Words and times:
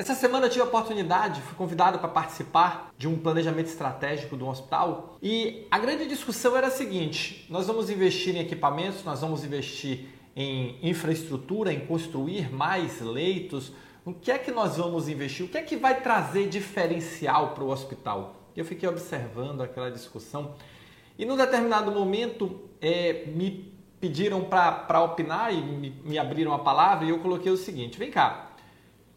Essa 0.00 0.14
semana 0.14 0.46
eu 0.46 0.50
tive 0.50 0.62
a 0.62 0.64
oportunidade, 0.64 1.42
fui 1.42 1.54
convidado 1.54 1.98
para 1.98 2.08
participar 2.08 2.90
de 2.96 3.06
um 3.06 3.18
planejamento 3.18 3.66
estratégico 3.66 4.34
do 4.34 4.48
hospital 4.48 5.18
e 5.22 5.66
a 5.70 5.78
grande 5.78 6.08
discussão 6.08 6.56
era 6.56 6.68
a 6.68 6.70
seguinte: 6.70 7.44
nós 7.50 7.66
vamos 7.66 7.90
investir 7.90 8.34
em 8.34 8.40
equipamentos, 8.40 9.04
nós 9.04 9.20
vamos 9.20 9.44
investir 9.44 10.06
em 10.34 10.78
infraestrutura, 10.82 11.70
em 11.70 11.80
construir 11.80 12.50
mais 12.50 13.02
leitos. 13.02 13.72
O 14.02 14.14
que 14.14 14.30
é 14.30 14.38
que 14.38 14.50
nós 14.50 14.78
vamos 14.78 15.06
investir? 15.06 15.44
O 15.44 15.50
que 15.50 15.58
é 15.58 15.62
que 15.62 15.76
vai 15.76 16.00
trazer 16.00 16.48
diferencial 16.48 17.48
para 17.48 17.62
o 17.62 17.68
hospital? 17.68 18.36
Eu 18.56 18.64
fiquei 18.64 18.88
observando 18.88 19.60
aquela 19.60 19.90
discussão 19.90 20.54
e 21.18 21.26
num 21.26 21.36
determinado 21.36 21.92
momento 21.92 22.70
é, 22.80 23.26
me 23.26 23.70
pediram 24.00 24.42
para 24.44 25.02
opinar 25.02 25.52
e 25.52 25.60
me, 25.60 25.90
me 26.02 26.18
abriram 26.18 26.54
a 26.54 26.58
palavra 26.58 27.04
e 27.04 27.10
eu 27.10 27.18
coloquei 27.18 27.52
o 27.52 27.56
seguinte: 27.58 27.98
vem 27.98 28.10
cá, 28.10 28.49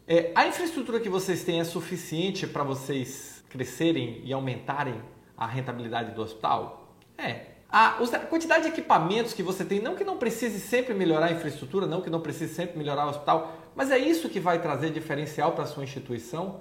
é, 0.06 0.32
a 0.34 0.46
infraestrutura 0.46 1.00
que 1.00 1.08
vocês 1.08 1.44
têm 1.44 1.60
é 1.60 1.64
suficiente 1.64 2.46
para 2.46 2.62
vocês 2.62 3.42
crescerem 3.48 4.20
e 4.24 4.32
aumentarem 4.32 5.00
a 5.36 5.46
rentabilidade 5.46 6.12
do 6.12 6.22
hospital? 6.22 6.96
É. 7.16 7.54
A, 7.68 7.98
quantidade 8.28 8.64
de 8.64 8.68
equipamentos 8.70 9.32
que 9.32 9.42
você 9.42 9.64
tem, 9.64 9.80
não 9.80 9.96
que 9.96 10.04
não 10.04 10.16
precise 10.16 10.60
sempre 10.60 10.94
melhorar 10.94 11.26
a 11.26 11.32
infraestrutura, 11.32 11.86
não 11.86 12.00
que 12.00 12.10
não 12.10 12.20
precise 12.20 12.54
sempre 12.54 12.78
melhorar 12.78 13.06
o 13.06 13.10
hospital, 13.10 13.56
mas 13.74 13.90
é 13.90 13.98
isso 13.98 14.28
que 14.28 14.38
vai 14.38 14.60
trazer 14.60 14.90
diferencial 14.90 15.52
para 15.52 15.64
a 15.64 15.66
sua 15.66 15.82
instituição? 15.82 16.60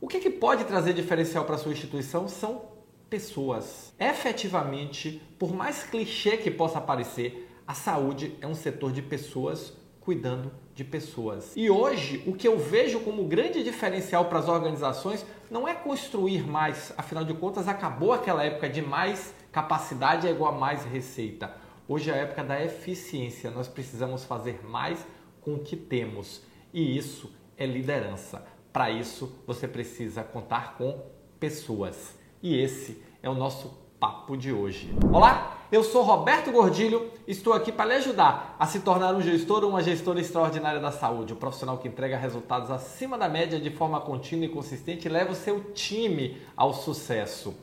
O 0.00 0.06
que, 0.06 0.20
que 0.20 0.30
pode 0.30 0.64
trazer 0.64 0.92
diferencial 0.92 1.44
para 1.44 1.56
a 1.56 1.58
sua 1.58 1.72
instituição 1.72 2.28
são 2.28 2.72
pessoas. 3.12 3.92
Efetivamente, 4.00 5.20
por 5.38 5.52
mais 5.52 5.82
clichê 5.82 6.38
que 6.38 6.50
possa 6.50 6.80
parecer, 6.80 7.46
a 7.66 7.74
saúde 7.74 8.34
é 8.40 8.46
um 8.46 8.54
setor 8.54 8.90
de 8.90 9.02
pessoas 9.02 9.76
cuidando 10.04 10.52
de 10.74 10.84
pessoas. 10.84 11.52
E 11.56 11.70
hoje, 11.70 12.22
o 12.26 12.32
que 12.32 12.48
eu 12.48 12.58
vejo 12.58 13.00
como 13.00 13.24
grande 13.24 13.62
diferencial 13.62 14.26
para 14.26 14.38
as 14.38 14.48
organizações 14.48 15.24
não 15.50 15.68
é 15.68 15.74
construir 15.74 16.46
mais, 16.46 16.92
afinal 16.96 17.24
de 17.24 17.34
contas, 17.34 17.68
acabou 17.68 18.12
aquela 18.12 18.42
época 18.44 18.68
de 18.68 18.82
mais 18.82 19.34
capacidade 19.52 20.26
é 20.26 20.30
igual 20.30 20.54
a 20.54 20.58
mais 20.58 20.84
receita. 20.84 21.54
Hoje 21.86 22.10
é 22.10 22.14
a 22.14 22.16
época 22.16 22.42
da 22.42 22.64
eficiência, 22.64 23.50
nós 23.50 23.68
precisamos 23.68 24.24
fazer 24.24 24.64
mais 24.64 25.06
com 25.42 25.54
o 25.54 25.58
que 25.58 25.76
temos. 25.76 26.42
E 26.72 26.96
isso 26.96 27.30
é 27.56 27.66
liderança. 27.66 28.44
Para 28.72 28.90
isso, 28.90 29.42
você 29.46 29.68
precisa 29.68 30.24
contar 30.24 30.78
com 30.78 30.98
pessoas. 31.38 32.16
E 32.42 32.56
esse 32.56 33.02
é 33.22 33.28
o 33.28 33.34
nosso 33.34 33.78
papo 34.00 34.36
de 34.36 34.50
hoje. 34.50 34.90
Olá, 35.12 35.61
eu 35.72 35.82
sou 35.82 36.02
Roberto 36.02 36.52
Gordilho, 36.52 37.10
estou 37.26 37.54
aqui 37.54 37.72
para 37.72 37.86
lhe 37.86 37.94
ajudar 37.94 38.54
a 38.58 38.66
se 38.66 38.80
tornar 38.80 39.14
um 39.14 39.22
gestor 39.22 39.64
ou 39.64 39.70
uma 39.70 39.82
gestora 39.82 40.20
extraordinária 40.20 40.78
da 40.78 40.92
saúde, 40.92 41.32
um 41.32 41.36
profissional 41.36 41.78
que 41.78 41.88
entrega 41.88 42.14
resultados 42.18 42.70
acima 42.70 43.16
da 43.16 43.26
média 43.26 43.58
de 43.58 43.70
forma 43.70 43.98
contínua 43.98 44.44
e 44.44 44.50
consistente 44.50 45.08
e 45.08 45.10
leva 45.10 45.32
o 45.32 45.34
seu 45.34 45.72
time 45.72 46.36
ao 46.54 46.74
sucesso. 46.74 47.54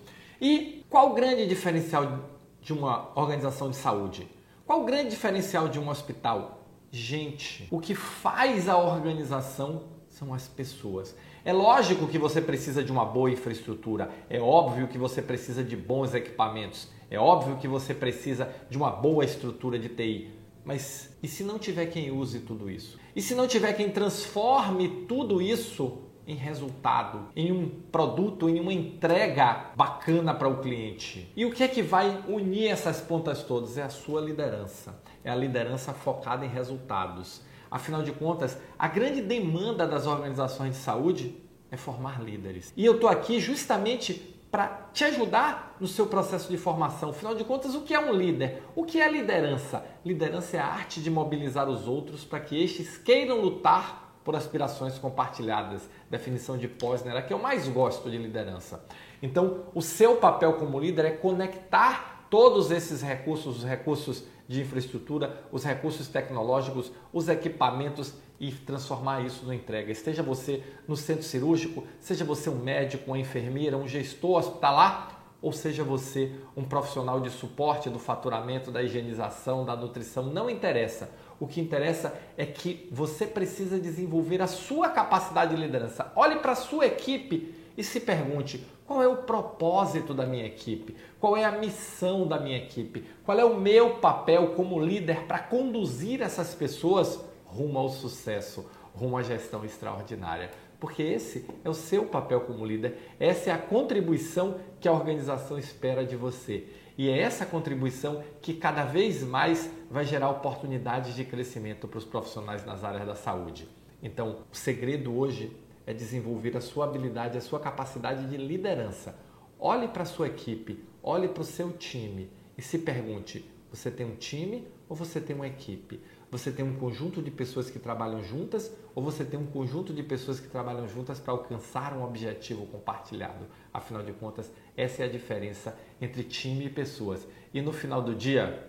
E 0.41 0.83
qual 0.89 1.11
o 1.11 1.13
grande 1.13 1.45
diferencial 1.45 2.23
de 2.59 2.73
uma 2.73 3.11
organização 3.13 3.69
de 3.69 3.75
saúde? 3.75 4.27
Qual 4.65 4.81
o 4.81 4.85
grande 4.85 5.11
diferencial 5.11 5.67
de 5.67 5.79
um 5.79 5.87
hospital? 5.87 6.63
Gente, 6.91 7.67
o 7.69 7.79
que 7.79 7.93
faz 7.93 8.67
a 8.67 8.75
organização 8.75 9.83
são 10.19 10.33
as 10.33 10.49
pessoas. 10.49 11.15
É 11.45 11.53
lógico 11.53 12.05
que 12.05 12.17
você 12.17 12.41
precisa 12.41 12.83
de 12.83 12.91
uma 12.91 13.05
boa 13.05 13.31
infraestrutura, 13.31 14.11
é 14.29 14.37
óbvio 14.39 14.89
que 14.89 14.97
você 14.97 15.21
precisa 15.21 15.63
de 15.63 15.77
bons 15.77 16.13
equipamentos, 16.13 16.89
é 17.09 17.17
óbvio 17.17 17.55
que 17.55 17.67
você 17.67 17.93
precisa 17.93 18.53
de 18.69 18.75
uma 18.75 18.91
boa 18.91 19.23
estrutura 19.23 19.79
de 19.79 19.87
TI. 19.87 20.33
Mas 20.65 21.17
e 21.23 21.27
se 21.27 21.41
não 21.41 21.57
tiver 21.57 21.85
quem 21.85 22.11
use 22.11 22.41
tudo 22.41 22.69
isso? 22.69 22.99
E 23.15 23.21
se 23.21 23.33
não 23.33 23.47
tiver 23.47 23.71
quem 23.73 23.89
transforme 23.89 25.05
tudo 25.07 25.41
isso 25.41 25.99
em 26.27 26.35
resultado, 26.35 27.29
em 27.35 27.51
um 27.51 27.69
produto, 27.91 28.49
em 28.49 28.59
uma 28.59 28.73
entrega 28.73 29.71
bacana 29.75 30.33
para 30.33 30.47
o 30.49 30.59
cliente. 30.59 31.31
E 31.35 31.45
o 31.45 31.51
que 31.51 31.63
é 31.63 31.67
que 31.67 31.81
vai 31.81 32.23
unir 32.27 32.67
essas 32.67 33.01
pontas 33.01 33.41
todas? 33.41 33.77
É 33.77 33.83
a 33.83 33.89
sua 33.89 34.21
liderança. 34.21 35.01
É 35.23 35.31
a 35.31 35.35
liderança 35.35 35.91
focada 35.91 36.45
em 36.45 36.49
resultados. 36.49 37.41
Afinal 37.69 38.01
de 38.01 38.11
contas, 38.11 38.57
a 38.77 38.87
grande 38.87 39.21
demanda 39.21 39.87
das 39.87 40.07
organizações 40.07 40.75
de 40.75 40.81
saúde 40.81 41.35
é 41.71 41.77
formar 41.77 42.21
líderes. 42.21 42.73
E 42.75 42.85
eu 42.85 42.95
estou 42.95 43.09
aqui 43.09 43.39
justamente 43.39 44.35
para 44.51 44.89
te 44.91 45.03
ajudar 45.03 45.77
no 45.79 45.87
seu 45.87 46.07
processo 46.07 46.49
de 46.49 46.57
formação. 46.57 47.09
Afinal 47.09 47.35
de 47.35 47.43
contas, 47.43 47.75
o 47.75 47.81
que 47.81 47.93
é 47.93 47.99
um 47.99 48.11
líder? 48.11 48.63
O 48.75 48.83
que 48.83 48.99
é 48.99 49.09
liderança? 49.09 49.85
Liderança 50.03 50.57
é 50.57 50.59
a 50.59 50.65
arte 50.65 51.01
de 51.01 51.09
mobilizar 51.11 51.69
os 51.69 51.87
outros 51.87 52.25
para 52.25 52.39
que 52.39 52.61
estes 52.61 52.97
queiram 52.97 53.39
lutar 53.39 54.19
por 54.23 54.35
aspirações 54.35 54.97
compartilhadas. 54.97 55.87
Definição 56.09 56.57
de 56.57 56.67
Posner, 56.67 57.15
a 57.15 57.21
que 57.21 57.33
eu 57.33 57.39
mais 57.39 57.67
gosto 57.67 58.09
de 58.09 58.17
liderança. 58.17 58.83
Então, 59.21 59.65
o 59.73 59.81
seu 59.81 60.15
papel 60.15 60.53
como 60.53 60.79
líder 60.79 61.05
é 61.05 61.11
conectar 61.11 62.18
todos 62.29 62.71
esses 62.71 63.01
recursos, 63.01 63.57
os 63.57 63.63
recursos 63.63 64.23
de 64.47 64.61
infraestrutura, 64.61 65.43
os 65.51 65.63
recursos 65.63 66.07
tecnológicos, 66.07 66.91
os 67.13 67.29
equipamentos 67.29 68.13
e 68.39 68.51
transformar 68.51 69.25
isso 69.25 69.45
no 69.45 69.53
entrega. 69.53 69.91
Esteja 69.91 70.23
você 70.23 70.63
no 70.87 70.95
centro 70.95 71.23
cirúrgico, 71.23 71.83
seja 71.99 72.23
você 72.23 72.49
um 72.49 72.57
médico, 72.57 73.11
uma 73.11 73.19
enfermeira, 73.19 73.77
um 73.77 73.87
gestor 73.87 74.37
hospitalar, 74.37 75.19
ou 75.41 75.53
seja 75.53 75.83
você 75.83 76.31
um 76.55 76.63
profissional 76.63 77.19
de 77.19 77.29
suporte 77.29 77.89
do 77.89 77.99
faturamento, 77.99 78.71
da 78.71 78.83
higienização, 78.83 79.65
da 79.65 79.75
nutrição, 79.75 80.23
não 80.23 80.49
interessa. 80.49 81.09
O 81.39 81.47
que 81.47 81.61
interessa 81.61 82.13
é 82.37 82.45
que 82.45 82.89
você 82.91 83.25
precisa 83.25 83.79
desenvolver 83.79 84.41
a 84.41 84.47
sua 84.47 84.89
capacidade 84.89 85.55
de 85.55 85.61
liderança. 85.61 86.11
Olhe 86.15 86.37
para 86.37 86.51
a 86.51 86.55
sua 86.55 86.85
equipe 86.85 87.55
e 87.79 87.83
se 87.83 88.01
pergunte: 88.01 88.61
qual 88.85 89.01
é 89.01 89.07
o 89.07 89.23
propósito 89.23 90.13
da 90.13 90.25
minha 90.25 90.45
equipe? 90.45 90.97
Qual 91.17 91.37
é 91.37 91.45
a 91.45 91.51
missão 91.53 92.27
da 92.27 92.37
minha 92.37 92.57
equipe? 92.57 93.05
Qual 93.23 93.39
é 93.39 93.45
o 93.45 93.57
meu 93.57 93.95
papel 93.95 94.49
como 94.49 94.83
líder 94.83 95.23
para 95.23 95.39
conduzir 95.39 96.21
essas 96.21 96.53
pessoas 96.53 97.23
rumo 97.45 97.79
ao 97.79 97.87
sucesso, 97.87 98.69
rumo 98.93 99.17
à 99.17 99.23
gestão 99.23 99.63
extraordinária? 99.63 100.51
Porque 100.77 101.01
esse 101.01 101.45
é 101.63 101.69
o 101.69 101.73
seu 101.73 102.05
papel 102.05 102.41
como 102.41 102.65
líder, 102.65 102.97
essa 103.17 103.49
é 103.49 103.53
a 103.53 103.57
contribuição 103.57 104.59
que 104.81 104.87
a 104.87 104.93
organização 104.93 105.57
espera 105.57 106.05
de 106.05 106.17
você. 106.17 106.67
E 106.97 107.09
é 107.09 107.17
essa 107.17 107.45
contribuição 107.45 108.21
que 108.41 108.53
cada 108.53 108.83
vez 108.83 109.23
mais 109.23 109.71
vai 109.89 110.03
gerar 110.03 110.29
oportunidades 110.29 111.15
de 111.15 111.23
crescimento 111.23 111.87
para 111.87 111.97
os 111.97 112.05
profissionais 112.05 112.65
nas 112.65 112.83
áreas 112.83 113.07
da 113.07 113.15
saúde. 113.15 113.69
Então, 114.03 114.39
o 114.51 114.55
segredo 114.55 115.17
hoje 115.17 115.55
é 115.89 115.93
desenvolver 115.93 116.55
a 116.55 116.61
sua 116.61 116.85
habilidade, 116.85 117.35
a 117.35 117.41
sua 117.41 117.59
capacidade 117.59 118.29
de 118.29 118.37
liderança. 118.37 119.17
Olhe 119.59 119.87
para 119.87 120.03
a 120.03 120.05
sua 120.05 120.27
equipe, 120.27 120.85
olhe 121.01 121.27
para 121.27 121.41
o 121.41 121.43
seu 121.43 121.71
time 121.71 122.29
e 122.55 122.61
se 122.61 122.77
pergunte: 122.77 123.43
você 123.71 123.89
tem 123.89 124.05
um 124.05 124.15
time 124.15 124.67
ou 124.87 124.95
você 124.95 125.19
tem 125.19 125.35
uma 125.35 125.47
equipe? 125.47 125.99
Você 126.29 126.51
tem 126.51 126.63
um 126.63 126.75
conjunto 126.75 127.23
de 127.23 127.31
pessoas 127.31 127.71
que 127.71 127.79
trabalham 127.79 128.23
juntas 128.23 128.71
ou 128.93 129.01
você 129.01 129.25
tem 129.25 129.39
um 129.39 129.47
conjunto 129.47 129.91
de 129.91 130.03
pessoas 130.03 130.39
que 130.39 130.47
trabalham 130.47 130.87
juntas 130.87 131.19
para 131.19 131.33
alcançar 131.33 131.97
um 131.97 132.03
objetivo 132.03 132.67
compartilhado? 132.67 133.47
Afinal 133.73 134.03
de 134.03 134.13
contas, 134.13 134.51
essa 134.77 135.01
é 135.01 135.07
a 135.07 135.09
diferença 135.09 135.75
entre 135.99 136.23
time 136.23 136.67
e 136.67 136.69
pessoas. 136.69 137.27
E 137.51 137.63
no 137.63 137.73
final 137.73 137.99
do 137.99 138.13
dia, 138.13 138.63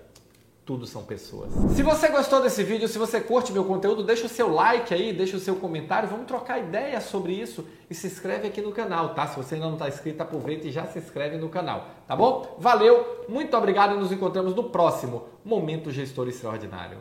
tudo 0.65 0.87
são 0.87 1.03
pessoas. 1.03 1.53
Se 1.75 1.82
você 1.82 2.09
gostou 2.09 2.41
desse 2.41 2.62
vídeo, 2.62 2.87
se 2.87 2.98
você 2.98 3.21
curte 3.21 3.53
meu 3.53 3.65
conteúdo, 3.65 4.04
deixa 4.04 4.26
o 4.26 4.28
seu 4.28 4.53
like 4.53 4.94
aí, 4.94 5.12
deixa 5.12 5.37
o 5.37 5.41
seu 5.41 5.56
comentário, 5.56 6.09
vamos 6.09 6.26
trocar 6.26 6.59
ideias 6.60 7.04
sobre 7.04 7.32
isso 7.32 7.66
e 7.91 7.94
se 7.94 8.06
inscreve 8.06 8.47
aqui 8.47 8.60
no 8.60 8.70
canal, 8.70 9.15
tá? 9.15 9.26
Se 9.26 9.37
você 9.37 9.56
ainda 9.56 9.66
não 9.66 9.75
está 9.75 9.88
inscrito, 9.88 10.22
aproveita 10.22 10.69
e 10.69 10.70
já 10.70 10.87
se 10.87 10.99
inscreve 10.99 11.37
no 11.38 11.49
canal, 11.49 11.88
tá 12.06 12.15
bom? 12.15 12.56
Valeu, 12.59 13.25
muito 13.28 13.56
obrigado 13.56 13.94
e 13.94 13.99
nos 13.99 14.12
encontramos 14.12 14.54
no 14.54 14.65
próximo 14.65 15.25
Momento 15.44 15.91
Gestor 15.91 16.28
Extraordinário. 16.28 16.99